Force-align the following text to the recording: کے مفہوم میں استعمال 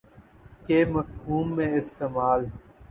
کے 0.65 0.83
مفہوم 0.85 1.55
میں 1.55 1.71
استعمال 1.77 2.45